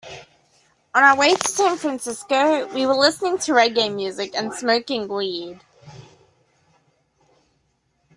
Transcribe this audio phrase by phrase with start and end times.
[0.95, 5.61] On our way to San Francisco, we were listening to reggae music and smoking weed.